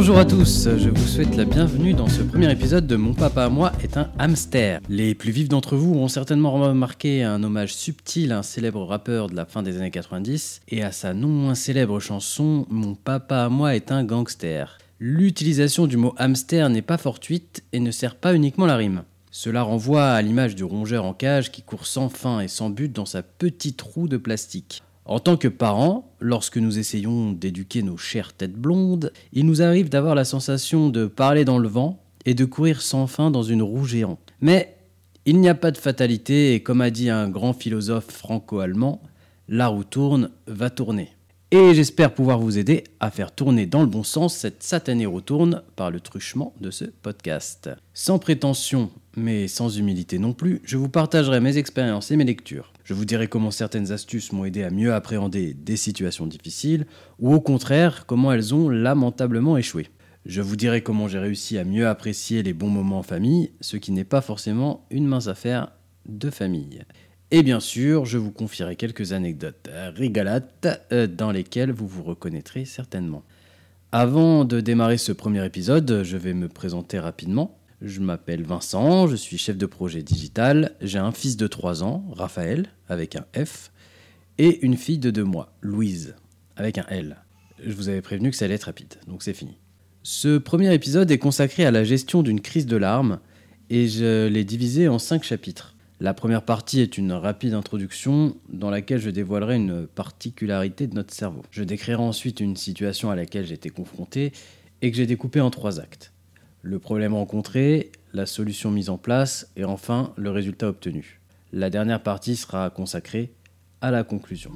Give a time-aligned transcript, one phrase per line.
[0.00, 3.44] Bonjour à tous, je vous souhaite la bienvenue dans ce premier épisode de Mon papa
[3.44, 4.80] à moi est un hamster.
[4.88, 9.28] Les plus vifs d'entre vous ont certainement remarqué un hommage subtil à un célèbre rappeur
[9.28, 13.44] de la fin des années 90 et à sa non moins célèbre chanson Mon papa
[13.44, 14.78] à moi est un gangster.
[15.00, 19.02] L'utilisation du mot hamster n'est pas fortuite et ne sert pas uniquement la rime.
[19.30, 22.90] Cela renvoie à l'image du rongeur en cage qui court sans fin et sans but
[22.90, 24.82] dans sa petite roue de plastique.
[25.10, 29.88] En tant que parents, lorsque nous essayons d'éduquer nos chères têtes blondes, il nous arrive
[29.88, 33.60] d'avoir la sensation de parler dans le vent et de courir sans fin dans une
[33.60, 34.20] roue géante.
[34.40, 34.76] Mais
[35.26, 39.02] il n'y a pas de fatalité et comme a dit un grand philosophe franco-allemand,
[39.48, 41.08] la roue tourne, va tourner.
[41.52, 45.20] Et j'espère pouvoir vous aider à faire tourner dans le bon sens cette satanée roue
[45.20, 47.68] tourne par le truchement de ce podcast.
[47.92, 52.72] Sans prétention, mais sans humilité non plus, je vous partagerai mes expériences et mes lectures.
[52.84, 56.86] Je vous dirai comment certaines astuces m'ont aidé à mieux appréhender des situations difficiles,
[57.18, 59.88] ou au contraire, comment elles ont lamentablement échoué.
[60.26, 63.76] Je vous dirai comment j'ai réussi à mieux apprécier les bons moments en famille, ce
[63.76, 65.72] qui n'est pas forcément une mince affaire
[66.06, 66.84] de famille.
[67.32, 72.64] Et bien sûr, je vous confierai quelques anecdotes rigolotes euh, dans lesquelles vous vous reconnaîtrez
[72.64, 73.22] certainement.
[73.92, 77.56] Avant de démarrer ce premier épisode, je vais me présenter rapidement.
[77.82, 82.04] Je m'appelle Vincent, je suis chef de projet digital, j'ai un fils de 3 ans,
[82.12, 83.70] Raphaël, avec un F,
[84.38, 86.16] et une fille de 2 mois, Louise,
[86.56, 87.16] avec un L.
[87.64, 89.56] Je vous avais prévenu que ça allait être rapide, donc c'est fini.
[90.02, 93.20] Ce premier épisode est consacré à la gestion d'une crise de larmes,
[93.70, 95.76] et je l'ai divisé en 5 chapitres.
[96.00, 101.12] La première partie est une rapide introduction dans laquelle je dévoilerai une particularité de notre
[101.12, 101.42] cerveau.
[101.50, 104.32] Je décrirai ensuite une situation à laquelle été confronté
[104.80, 106.12] et que j'ai découpé en trois actes
[106.62, 111.20] le problème rencontré, la solution mise en place et enfin le résultat obtenu.
[111.52, 113.32] La dernière partie sera consacrée
[113.80, 114.52] à la conclusion.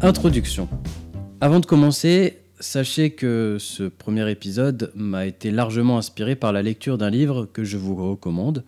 [0.00, 0.68] Introduction.
[1.40, 6.98] Avant de commencer, sachez que ce premier épisode m'a été largement inspiré par la lecture
[6.98, 8.64] d'un livre que je vous recommande,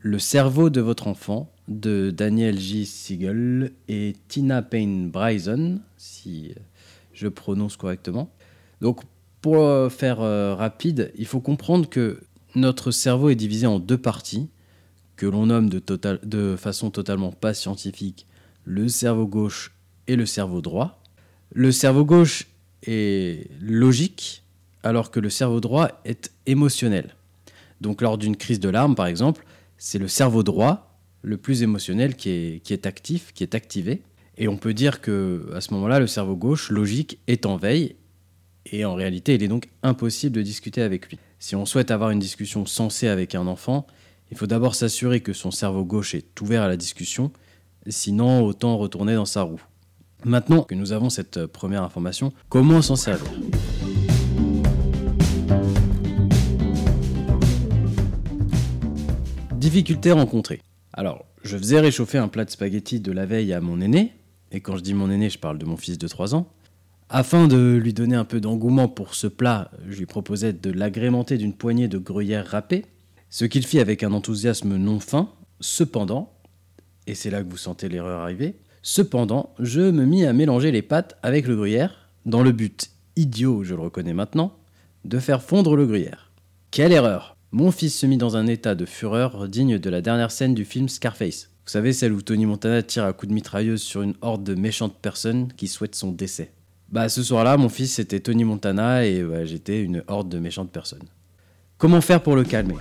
[0.00, 2.86] Le cerveau de votre enfant de Daniel J.
[2.86, 6.54] Siegel et Tina Payne Bryson, si
[7.12, 8.30] je prononce correctement.
[8.80, 9.00] Donc,
[9.40, 12.20] pour euh, faire euh, rapide, il faut comprendre que
[12.54, 14.48] notre cerveau est divisé en deux parties,
[15.16, 18.26] que l'on nomme de, façon totalement pas scientifique
[18.64, 19.72] le cerveau gauche
[20.06, 21.02] et le cerveau droit.
[21.52, 22.46] Le cerveau gauche
[22.82, 24.42] est logique,
[24.82, 27.14] alors que le cerveau droit est émotionnel.
[27.80, 29.44] Donc lors d'une crise de larmes, par exemple,
[29.76, 34.02] c'est le cerveau droit le plus émotionnel qui est, qui est actif, qui est activé.
[34.36, 37.96] Et on peut dire que à ce moment-là, le cerveau gauche, logique, est en veille.
[38.70, 41.18] Et en réalité, il est donc impossible de discuter avec lui.
[41.38, 43.86] Si on souhaite avoir une discussion sensée avec un enfant,
[44.30, 47.32] il faut d'abord s'assurer que son cerveau gauche est ouvert à la discussion,
[47.86, 49.62] sinon autant retourner dans sa roue.
[50.24, 53.30] Maintenant que nous avons cette première information, comment s'en servir
[59.52, 60.60] Difficultés rencontrées.
[60.92, 64.12] Alors, je faisais réchauffer un plat de spaghettis de la veille à mon aîné,
[64.50, 66.48] et quand je dis mon aîné, je parle de mon fils de 3 ans.
[67.08, 71.38] Afin de lui donner un peu d'engouement pour ce plat, je lui proposais de l'agrémenter
[71.38, 72.86] d'une poignée de gruyère râpée,
[73.30, 75.30] ce qu'il fit avec un enthousiasme non fin.
[75.60, 76.32] Cependant,
[77.06, 80.82] et c'est là que vous sentez l'erreur arriver, cependant, je me mis à mélanger les
[80.82, 84.54] pâtes avec le gruyère, dans le but idiot, je le reconnais maintenant,
[85.04, 86.30] de faire fondre le gruyère.
[86.70, 90.30] Quelle erreur mon fils se mit dans un état de fureur digne de la dernière
[90.30, 91.48] scène du film Scarface.
[91.64, 94.54] Vous savez, celle où Tony Montana tire à coups de mitrailleuse sur une horde de
[94.54, 96.52] méchantes personnes qui souhaitent son décès.
[96.90, 101.08] Bah ce soir-là, mon fils c'était Tony Montana et j'étais une horde de méchantes personnes.
[101.78, 102.76] Comment faire pour le calmer?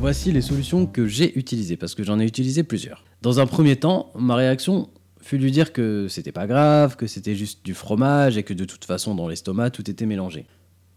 [0.00, 3.04] Voici les solutions que j'ai utilisées, parce que j'en ai utilisé plusieurs.
[3.20, 4.90] Dans un premier temps, ma réaction
[5.20, 8.64] fut lui dire que c'était pas grave, que c'était juste du fromage et que de
[8.64, 10.46] toute façon dans l'estomac tout était mélangé.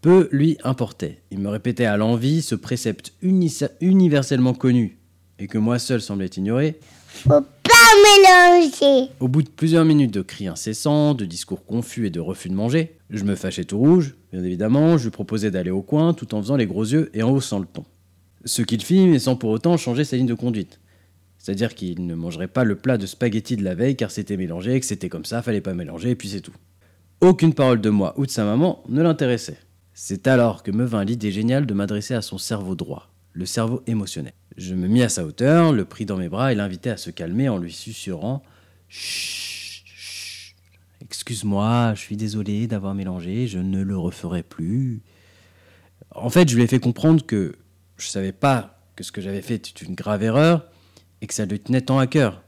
[0.02, 1.20] Peu lui importait.
[1.32, 4.98] Il me répétait à l'envie ce précepte universellement connu
[5.40, 6.78] et que moi seul semblais ignorer.
[7.08, 7.42] Faut pas
[8.04, 9.10] mélanger.
[9.18, 12.54] Au bout de plusieurs minutes de cris incessants, de discours confus et de refus de
[12.54, 16.36] manger, je me fâchais tout rouge, bien évidemment, je lui proposais d'aller au coin tout
[16.36, 17.84] en faisant les gros yeux et en haussant le ton.
[18.44, 20.80] Ce qu'il fit, mais sans pour autant changer sa ligne de conduite.
[21.38, 24.78] C'est-à-dire qu'il ne mangerait pas le plat de spaghettis de la veille car c'était mélangé,
[24.78, 26.54] que c'était comme ça, fallait pas mélanger, et puis c'est tout.
[27.20, 29.58] Aucune parole de moi ou de sa maman ne l'intéressait.
[29.94, 33.82] C'est alors que me vint l'idée géniale de m'adresser à son cerveau droit, le cerveau
[33.86, 34.32] émotionnel.
[34.56, 37.10] Je me mis à sa hauteur, le pris dans mes bras et l'invitai à se
[37.10, 38.42] calmer en lui susurrant
[38.88, 40.54] Chut, chut,
[41.00, 45.02] excuse-moi, je suis désolé d'avoir mélangé, je ne le referai plus.
[46.14, 47.54] En fait, je lui ai fait comprendre que
[48.02, 50.66] je savais pas que ce que j'avais fait était une grave erreur
[51.20, 52.42] et que ça lui tenait tant à cœur.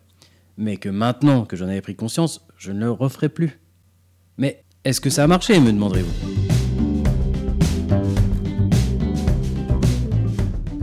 [0.56, 3.60] Mais que maintenant que j'en avais pris conscience, je ne le referai plus.
[4.36, 6.12] Mais est-ce que ça a marché, me demanderez-vous?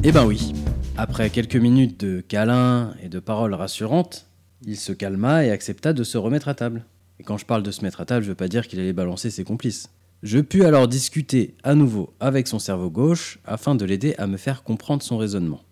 [0.04, 0.54] Eh ben oui.
[0.98, 4.28] Après quelques minutes de câlins et de paroles rassurantes,
[4.66, 6.86] il se calma et accepta de se remettre à table.
[7.20, 8.94] Et quand je parle de se mettre à table, je veux pas dire qu'il allait
[8.94, 9.90] balancer ses complices.
[10.24, 14.38] Je pus alors discuter à nouveau avec son cerveau gauche afin de l'aider à me
[14.38, 15.64] faire comprendre son raisonnement.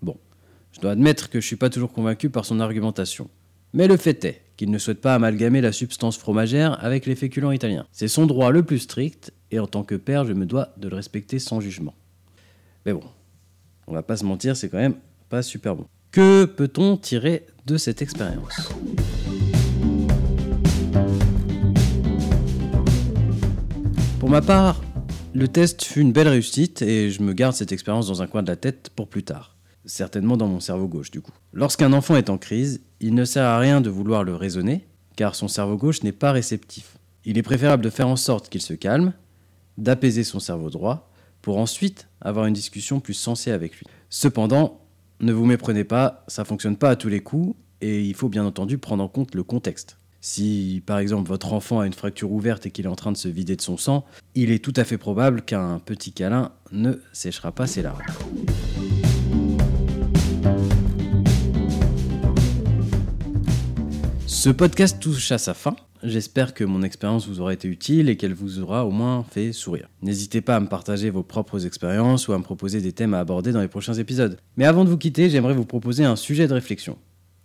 [0.00, 0.16] Bon,
[0.72, 3.28] je dois admettre que je suis pas toujours convaincu par son argumentation.
[3.74, 7.52] Mais le fait est qu'il ne souhaite pas amalgamer la substance fromagère avec les féculents
[7.52, 7.86] italiens.
[7.92, 10.88] C'est son droit le plus strict, et en tant que père, je me dois de
[10.88, 11.94] le respecter sans jugement.
[12.86, 13.02] Mais bon,
[13.86, 14.96] on va pas se mentir, c'est quand même
[15.28, 15.86] pas super bon.
[16.12, 18.70] Que peut-on tirer de cette expérience?
[24.18, 24.82] Pour ma part,
[25.32, 28.42] le test fut une belle réussite et je me garde cette expérience dans un coin
[28.42, 29.56] de la tête pour plus tard.
[29.84, 31.32] Certainement dans mon cerveau gauche du coup.
[31.52, 35.36] Lorsqu'un enfant est en crise, il ne sert à rien de vouloir le raisonner, car
[35.36, 36.98] son cerveau gauche n'est pas réceptif.
[37.24, 39.12] Il est préférable de faire en sorte qu'il se calme,
[39.76, 43.86] d'apaiser son cerveau droit, pour ensuite avoir une discussion plus sensée avec lui.
[44.10, 44.80] Cependant,
[45.20, 48.44] ne vous méprenez pas, ça fonctionne pas à tous les coups, et il faut bien
[48.44, 49.96] entendu prendre en compte le contexte.
[50.30, 53.16] Si par exemple votre enfant a une fracture ouverte et qu'il est en train de
[53.16, 54.04] se vider de son sang,
[54.34, 58.02] il est tout à fait probable qu'un petit câlin ne séchera pas ses larmes.
[64.26, 65.74] Ce podcast touche à sa fin.
[66.02, 69.54] J'espère que mon expérience vous aura été utile et qu'elle vous aura au moins fait
[69.54, 69.88] sourire.
[70.02, 73.20] N'hésitez pas à me partager vos propres expériences ou à me proposer des thèmes à
[73.20, 74.36] aborder dans les prochains épisodes.
[74.58, 76.98] Mais avant de vous quitter, j'aimerais vous proposer un sujet de réflexion.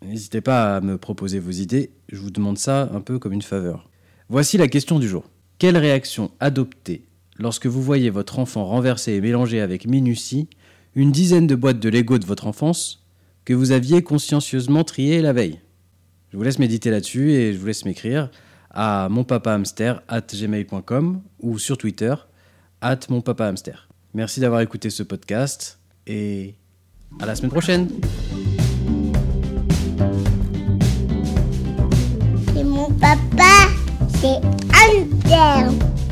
[0.06, 3.42] N'hésitez pas à me proposer vos idées, je vous demande ça un peu comme une
[3.42, 3.90] faveur.
[4.30, 5.24] Voici la question du jour.
[5.60, 7.04] Quelle réaction adopter
[7.40, 10.50] lorsque vous voyez votre enfant renverser et mélanger avec minutie
[10.96, 13.06] une dizaine de boîtes de Lego de votre enfance
[13.46, 15.60] que vous aviez consciencieusement triées la veille?
[16.32, 18.32] Je vous laisse méditer là-dessus et je vous laisse m'écrire
[18.72, 22.16] à monpapahamster@gmail.com ou sur Twitter
[22.82, 23.88] at monpapahamster.
[24.14, 26.56] Merci d'avoir écouté ce podcast et
[27.20, 27.90] à la semaine prochaine
[33.14, 33.70] papa,
[34.22, 34.42] c'est
[34.74, 36.03] Hunter.